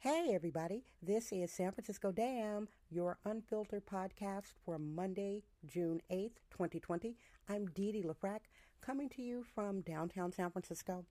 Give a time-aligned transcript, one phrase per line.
[0.00, 0.84] Hey, everybody.
[1.02, 7.16] This is San Francisco Dam, your unfiltered podcast for Monday, June 8th, 2020.
[7.48, 8.42] I'm Dee Dee LaFrac,
[8.80, 11.04] coming to you from downtown San Francisco.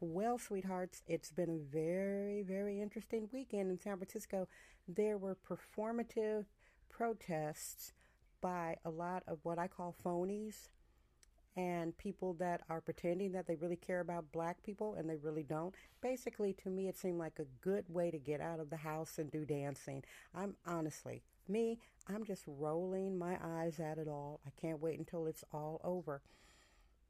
[0.00, 4.48] Well, sweethearts, it's been a very, very interesting weekend in San Francisco.
[4.88, 6.46] There were performative
[6.90, 7.92] protests
[8.40, 10.66] by a lot of what I call phonies
[11.56, 15.42] and people that are pretending that they really care about black people and they really
[15.42, 15.74] don't.
[16.02, 19.18] Basically, to me, it seemed like a good way to get out of the house
[19.18, 20.04] and do dancing.
[20.34, 21.78] I'm honestly, me,
[22.08, 24.40] I'm just rolling my eyes at it all.
[24.46, 26.20] I can't wait until it's all over.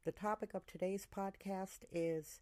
[0.05, 2.39] The topic of today's podcast is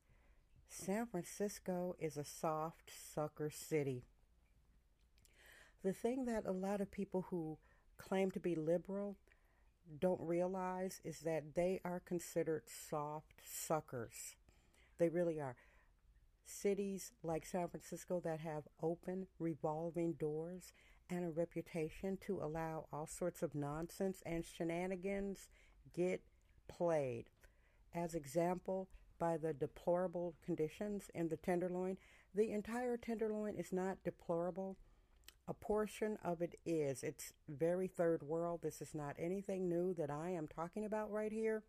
[0.70, 4.04] San Francisco is a soft sucker city.
[5.84, 7.58] The thing that a lot of people who
[7.98, 9.18] claim to be liberal
[10.00, 14.36] don't realize is that they are considered soft suckers.
[14.98, 15.56] They really are.
[16.46, 20.74] Cities like San Francisco that have open, revolving doors
[21.10, 25.50] and a reputation to allow all sorts of nonsense and shenanigans
[25.96, 26.22] get
[26.68, 27.26] played.
[27.94, 31.98] As example, by the deplorable conditions in the Tenderloin,
[32.34, 34.78] the entire Tenderloin is not deplorable
[35.48, 37.04] a portion of it is.
[37.04, 38.62] It's very third world.
[38.64, 41.64] This is not anything new that I am talking about right here.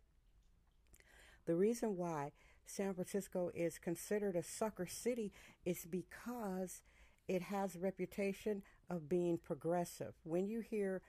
[1.45, 2.31] The reason why
[2.65, 5.31] San Francisco is considered a sucker city
[5.65, 6.81] is because
[7.27, 10.13] it has a reputation of being progressive.
[10.23, 11.01] When you hear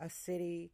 [0.00, 0.72] a city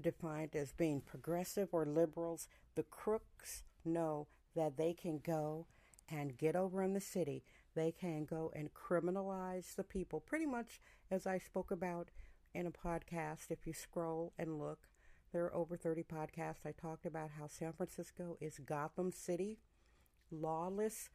[0.00, 5.66] defined as being progressive or liberals, the crooks know that they can go
[6.10, 7.44] and get over in the city
[7.78, 12.08] they can go and criminalize the people, pretty much as I spoke about
[12.54, 13.50] in a podcast.
[13.50, 14.88] If you scroll and look,
[15.32, 16.66] there are over 30 podcasts.
[16.66, 19.58] I talked about how San Francisco is Gotham City.
[20.30, 21.10] Lawless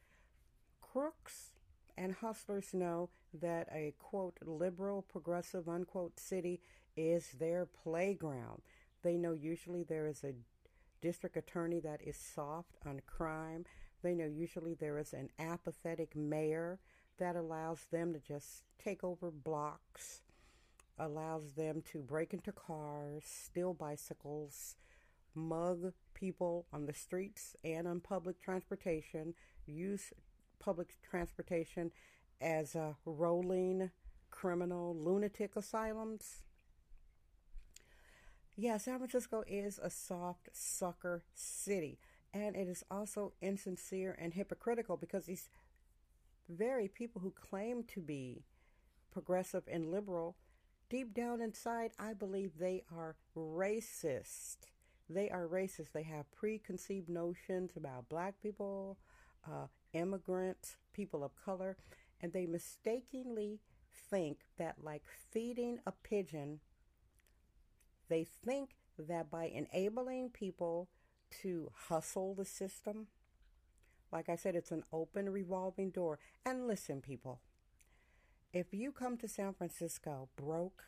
[0.80, 1.52] crooks
[1.96, 6.60] and hustlers know that a quote liberal, progressive, unquote city
[6.96, 8.62] is their playground.
[9.02, 10.34] They know usually there is a
[11.00, 13.64] district attorney that is soft on crime.
[14.04, 16.78] They know usually there is an apathetic mayor
[17.18, 20.20] that allows them to just take over blocks,
[20.98, 24.76] allows them to break into cars, steal bicycles,
[25.34, 29.32] mug people on the streets and on public transportation,
[29.64, 30.12] use
[30.60, 31.90] public transportation
[32.42, 33.90] as a rolling
[34.30, 36.42] criminal lunatic asylums.
[38.54, 41.98] Yeah, San Francisco is a soft sucker city.
[42.34, 45.48] And it is also insincere and hypocritical because these
[46.48, 48.42] very people who claim to be
[49.12, 50.36] progressive and liberal,
[50.90, 54.56] deep down inside, I believe they are racist.
[55.08, 55.92] They are racist.
[55.92, 58.98] They have preconceived notions about black people,
[59.46, 61.76] uh, immigrants, people of color,
[62.20, 63.60] and they mistakenly
[64.10, 66.58] think that, like feeding a pigeon,
[68.08, 70.88] they think that by enabling people
[71.42, 73.06] to hustle the system.
[74.12, 76.18] Like I said, it's an open revolving door.
[76.44, 77.40] And listen, people,
[78.52, 80.84] if you come to San Francisco broke,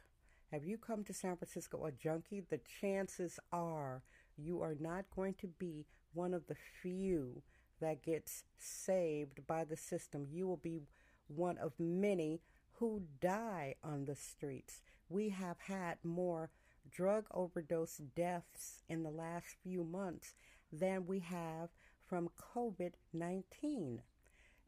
[0.53, 4.03] have you come to San Francisco a junkie, the chances are
[4.37, 7.43] you are not going to be one of the few
[7.81, 10.27] that gets saved by the system.
[10.31, 10.83] You will be
[11.29, 12.41] one of many
[12.75, 14.83] who die on the streets.
[15.09, 16.51] We have had more
[16.91, 20.35] drug overdose deaths in the last few months
[20.73, 21.71] than we have
[22.05, 24.03] from COVID 19.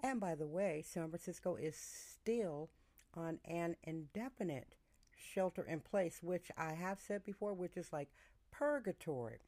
[0.03, 2.71] And by the way, San Francisco is still
[3.15, 4.77] on an indefinite
[5.17, 8.09] shelter in place, which I have said before, which is like
[8.51, 9.41] purgatory.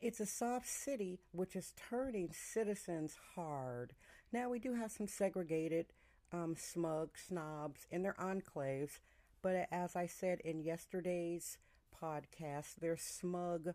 [0.00, 3.92] It's a soft city which is turning citizens hard.
[4.32, 5.86] Now, we do have some segregated,
[6.32, 8.98] um, smug snobs in their enclaves
[9.46, 11.58] but as I said in yesterday's
[12.02, 13.74] podcast, their smug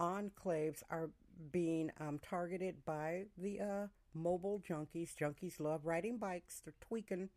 [0.00, 1.10] enclaves are
[1.52, 5.14] being um, targeted by the uh, mobile junkies.
[5.14, 6.62] Junkies love riding bikes.
[6.64, 7.28] They're tweaking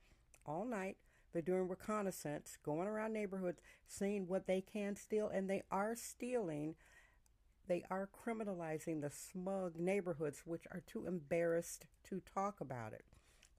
[0.45, 0.95] all night.
[1.33, 6.75] They're doing reconnaissance, going around neighborhoods, seeing what they can steal, and they are stealing.
[7.67, 13.03] They are criminalizing the smug neighborhoods, which are too embarrassed to talk about it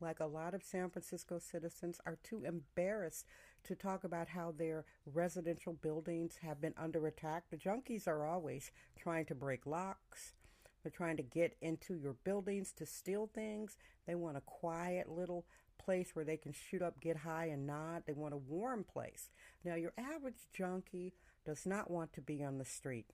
[0.03, 3.27] like a lot of San Francisco citizens, are too embarrassed
[3.65, 7.45] to talk about how their residential buildings have been under attack.
[7.51, 10.35] The junkies are always trying to break locks.
[10.83, 13.77] They're trying to get into your buildings to steal things.
[14.07, 15.47] They want a quiet little
[15.79, 18.03] place where they can shoot up, get high, and nod.
[18.07, 19.31] They want a warm place.
[19.65, 21.15] Now, your average junkie
[21.45, 23.07] does not want to be on the street.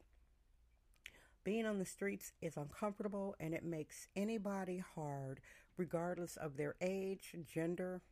[1.45, 5.41] Being on the streets is uncomfortable and it makes anybody hard,
[5.77, 8.03] regardless of their age, gender.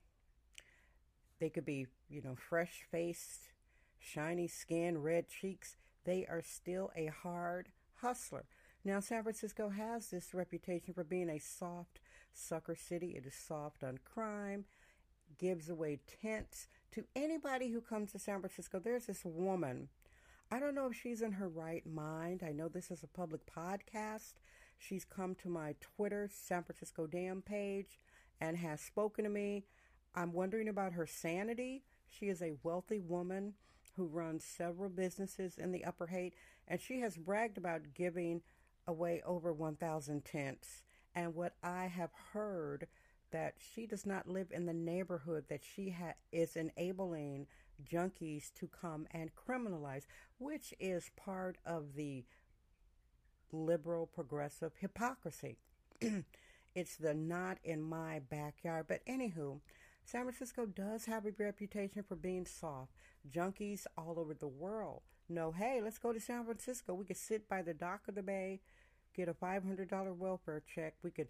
[1.38, 3.50] They could be, you know, fresh faced,
[3.98, 5.76] shiny skin, red cheeks.
[6.04, 7.68] They are still a hard
[8.00, 8.46] hustler.
[8.84, 12.00] Now, San Francisco has this reputation for being a soft
[12.32, 13.16] sucker city.
[13.16, 14.64] It is soft on crime,
[15.38, 18.78] gives away tents to anybody who comes to San Francisco.
[18.78, 19.88] There's this woman.
[20.50, 22.42] I don't know if she's in her right mind.
[22.46, 24.34] I know this is a public podcast.
[24.78, 27.98] She's come to my Twitter, San Francisco Dam page,
[28.40, 29.64] and has spoken to me.
[30.16, 31.84] I'm wondering about her sanity.
[32.08, 33.54] She is a wealthy woman
[33.96, 36.34] who runs several businesses in the Upper Haight,
[36.66, 38.40] and she has bragged about giving
[38.86, 40.82] away over 1,000 tents.
[41.14, 42.86] And what I have heard
[43.30, 47.46] that she does not live in the neighborhood that she ha- is enabling
[47.84, 50.06] junkies to come and criminalize,
[50.38, 52.24] which is part of the
[53.52, 55.56] liberal progressive hypocrisy.
[56.74, 58.86] it's the not in my backyard.
[58.88, 59.60] But anywho,
[60.06, 62.92] San Francisco does have a reputation for being soft.
[63.30, 66.94] Junkies all over the world know, hey, let's go to San Francisco.
[66.94, 68.60] We could sit by the dock of the bay,
[69.14, 70.94] get a $500 welfare check.
[71.02, 71.28] We could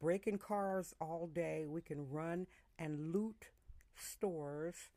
[0.00, 1.66] break in cars all day.
[1.68, 2.46] We can run
[2.78, 3.48] and loot
[3.94, 4.90] stores.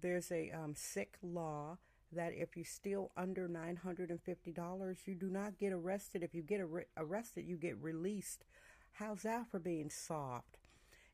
[0.00, 1.78] There's a um, sick law
[2.12, 6.22] that if you steal under $950, you do not get arrested.
[6.22, 8.44] If you get ar- arrested, you get released.
[8.92, 10.58] How's that for being soft?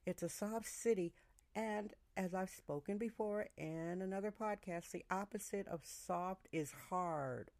[0.07, 1.15] It's a soft city,
[1.55, 7.51] and as I've spoken before in another podcast, the opposite of soft is hard.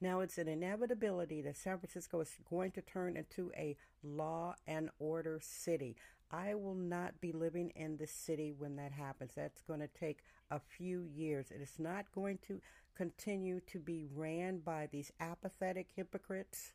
[0.00, 4.90] Now, it's an inevitability that San Francisco is going to turn into a law and
[4.98, 5.96] order city.
[6.30, 9.32] I will not be living in the city when that happens.
[9.34, 10.20] That's going to take
[10.50, 11.50] a few years.
[11.50, 12.60] It is not going to
[12.94, 16.72] continue to be ran by these apathetic hypocrites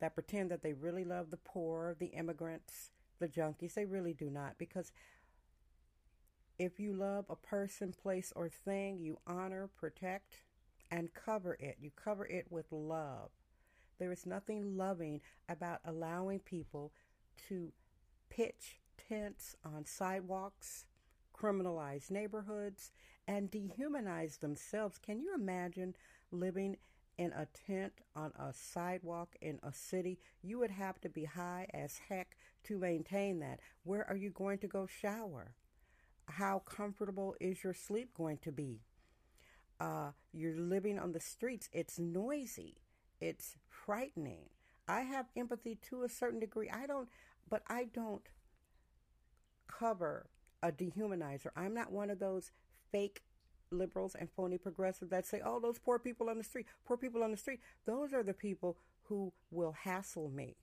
[0.00, 2.90] that pretend that they really love the poor, the immigrants,
[3.22, 3.74] the junkies.
[3.74, 4.58] They really do not.
[4.58, 4.92] Because
[6.58, 10.42] if you love a person, place, or thing, you honor, protect,
[10.90, 11.78] and cover it.
[11.80, 13.30] You cover it with love.
[13.98, 16.92] There is nothing loving about allowing people
[17.48, 17.72] to
[18.28, 20.86] pitch tents on sidewalks,
[21.34, 22.92] criminalize neighborhoods,
[23.28, 24.98] and dehumanize themselves.
[24.98, 25.94] Can you imagine
[26.30, 26.76] living
[27.18, 30.18] in a tent on a sidewalk in a city?
[30.42, 33.60] You would have to be high as heck to maintain that.
[33.84, 35.54] Where are you going to go shower?
[36.26, 38.80] How comfortable is your sleep going to be?
[39.80, 41.68] Uh, you're living on the streets.
[41.72, 42.76] It's noisy.
[43.20, 44.50] It's frightening.
[44.88, 46.70] I have empathy to a certain degree.
[46.70, 47.08] I don't,
[47.48, 48.28] but I don't
[49.66, 50.26] cover
[50.62, 51.48] a dehumanizer.
[51.56, 52.50] I'm not one of those
[52.90, 53.22] fake
[53.72, 57.22] liberals and phony progressives that say, oh, those poor people on the street, poor people
[57.22, 57.60] on the street.
[57.86, 60.56] Those are the people who will hassle me,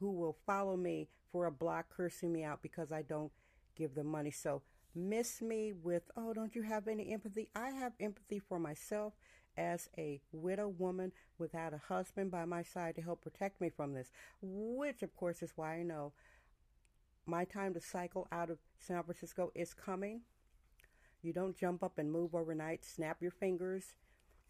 [0.00, 3.32] who will follow me for a block, cursing me out because I don't
[3.76, 4.30] give them money.
[4.30, 4.62] So
[4.94, 7.48] miss me with, oh, don't you have any empathy?
[7.54, 9.14] I have empathy for myself
[9.56, 13.92] as a widow woman without a husband by my side to help protect me from
[13.92, 14.10] this,
[14.40, 16.12] which, of course, is why I know
[17.26, 20.22] my time to cycle out of San Francisco is coming.
[21.22, 23.94] You don't jump up and move overnight, snap your fingers,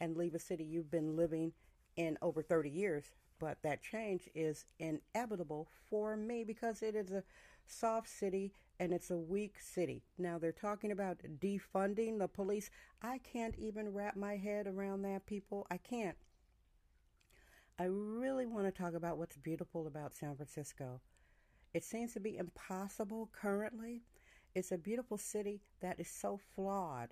[0.01, 1.53] and leave a city you've been living
[1.97, 3.11] in over 30 years.
[3.39, 7.25] But that change is inevitable for me because it is a
[7.67, 10.03] soft city and it's a weak city.
[10.19, 12.71] Now they're talking about defunding the police.
[13.03, 15.67] I can't even wrap my head around that, people.
[15.71, 16.17] I can't.
[17.79, 21.01] I really want to talk about what's beautiful about San Francisco.
[21.75, 24.03] It seems to be impossible currently.
[24.55, 27.09] It's a beautiful city that is so flawed.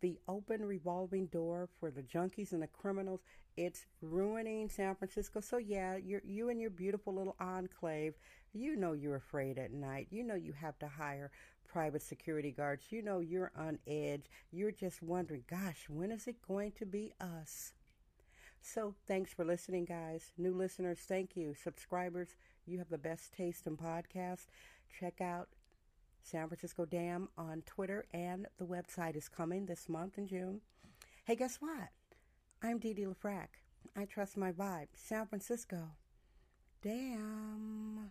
[0.00, 3.20] The open revolving door for the junkies and the criminals,
[3.56, 5.40] it's ruining San Francisco.
[5.40, 8.14] So yeah, you you and your beautiful little enclave
[8.56, 10.08] you know you're afraid at night.
[10.10, 11.30] You know you have to hire
[11.68, 12.86] private security guards.
[12.90, 14.26] You know you're on edge.
[14.50, 17.72] You're just wondering, gosh, when is it going to be us?
[18.62, 20.32] So thanks for listening, guys.
[20.38, 21.54] New listeners, thank you.
[21.54, 24.46] Subscribers, you have the best taste in podcasts.
[24.98, 25.48] Check out
[26.26, 30.60] San Francisco Dam on Twitter, and the website is coming this month in June.
[31.24, 31.90] Hey, guess what?
[32.60, 33.46] I'm Dee Dee LaFrac.
[33.96, 34.88] I trust my vibe.
[34.96, 35.90] San Francisco.
[36.82, 38.10] Damn.